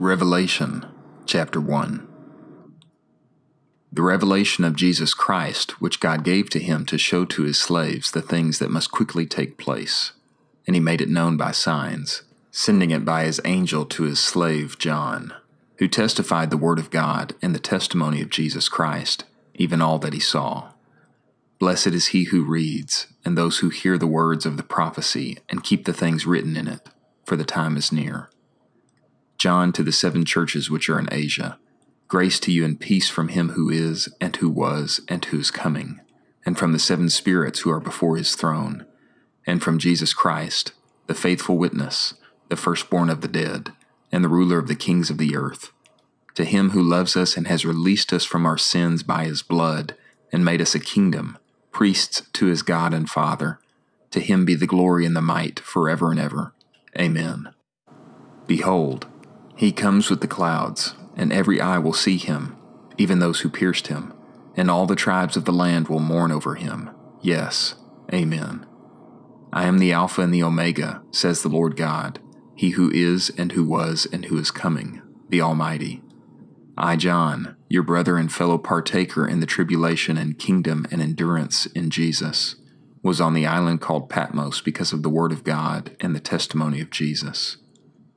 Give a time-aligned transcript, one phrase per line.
[0.00, 0.86] Revelation,
[1.26, 2.08] chapter 1.
[3.92, 8.10] The revelation of Jesus Christ, which God gave to him to show to his slaves
[8.10, 10.12] the things that must quickly take place.
[10.66, 14.78] And he made it known by signs, sending it by his angel to his slave
[14.78, 15.34] John,
[15.76, 19.24] who testified the word of God and the testimony of Jesus Christ,
[19.56, 20.72] even all that he saw.
[21.58, 25.62] Blessed is he who reads, and those who hear the words of the prophecy and
[25.62, 26.88] keep the things written in it,
[27.26, 28.30] for the time is near.
[29.40, 31.58] John to the seven churches which are in Asia.
[32.08, 35.50] Grace to you and peace from him who is, and who was, and who is
[35.50, 35.98] coming,
[36.44, 38.84] and from the seven spirits who are before his throne,
[39.46, 40.72] and from Jesus Christ,
[41.06, 42.12] the faithful witness,
[42.50, 43.72] the firstborn of the dead,
[44.12, 45.72] and the ruler of the kings of the earth.
[46.34, 49.96] To him who loves us and has released us from our sins by his blood,
[50.30, 51.38] and made us a kingdom,
[51.72, 53.58] priests to his God and Father,
[54.10, 56.52] to him be the glory and the might forever and ever.
[56.98, 57.54] Amen.
[58.46, 59.06] Behold,
[59.60, 62.56] he comes with the clouds and every eye will see him,
[62.96, 64.10] even those who pierced him,
[64.56, 66.88] and all the tribes of the land will mourn over him.
[67.20, 67.74] Yes,
[68.10, 68.64] Amen.
[69.52, 72.20] I am the Alpha and the Omega, says the Lord God,
[72.54, 76.02] He who is, and who was, and who is coming, the Almighty.
[76.78, 81.90] I, John, your brother and fellow partaker in the tribulation and kingdom and endurance in
[81.90, 82.56] Jesus,
[83.02, 86.80] was on the island called Patmos because of the Word of God and the testimony
[86.80, 87.58] of Jesus.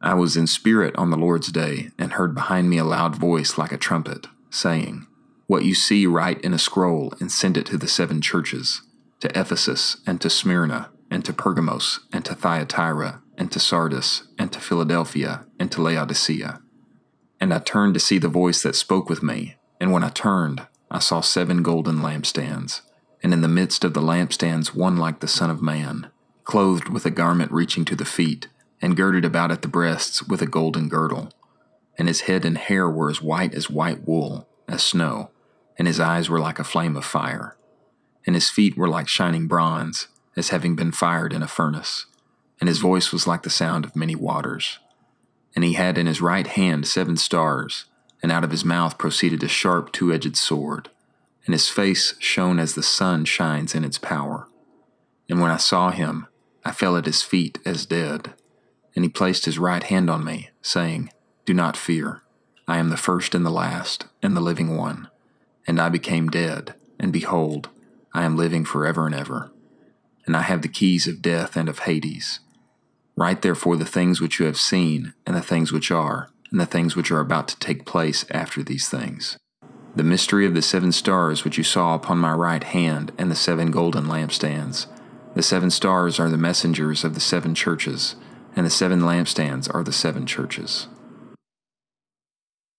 [0.00, 3.56] I was in spirit on the Lord's day, and heard behind me a loud voice
[3.56, 5.06] like a trumpet, saying,
[5.46, 8.82] What you see, write in a scroll, and send it to the seven churches
[9.20, 14.52] to Ephesus, and to Smyrna, and to Pergamos, and to Thyatira, and to Sardis, and
[14.52, 16.60] to Philadelphia, and to Laodicea.
[17.40, 20.66] And I turned to see the voice that spoke with me, and when I turned,
[20.90, 22.82] I saw seven golden lampstands,
[23.22, 26.10] and in the midst of the lampstands one like the Son of Man,
[26.44, 28.48] clothed with a garment reaching to the feet
[28.80, 31.30] and girded about at the breasts with a golden girdle.
[31.98, 35.30] And his head and hair were as white as white wool, as snow,
[35.78, 37.56] and his eyes were like a flame of fire.
[38.26, 42.06] And his feet were like shining bronze, as having been fired in a furnace.
[42.60, 44.78] And his voice was like the sound of many waters.
[45.54, 47.86] And he had in his right hand seven stars,
[48.22, 50.90] and out of his mouth proceeded a sharp two edged sword.
[51.46, 54.48] And his face shone as the sun shines in its power.
[55.28, 56.26] And when I saw him,
[56.64, 58.34] I fell at his feet as dead.
[58.96, 61.12] And he placed his right hand on me, saying,
[61.44, 62.22] Do not fear.
[62.66, 65.08] I am the first and the last, and the living one.
[65.66, 67.68] And I became dead, and behold,
[68.14, 69.52] I am living forever and ever.
[70.26, 72.40] And I have the keys of death and of Hades.
[73.16, 76.66] Write therefore the things which you have seen, and the things which are, and the
[76.66, 79.36] things which are about to take place after these things.
[79.94, 83.36] The mystery of the seven stars which you saw upon my right hand, and the
[83.36, 84.86] seven golden lampstands.
[85.34, 88.16] The seven stars are the messengers of the seven churches
[88.56, 90.88] and the seven lampstands are the seven churches.